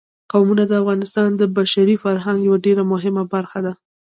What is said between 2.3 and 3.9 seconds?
یوه ډېره مهمه برخه ده.